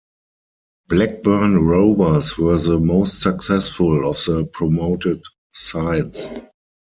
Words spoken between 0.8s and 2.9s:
Blackburn Rovers were the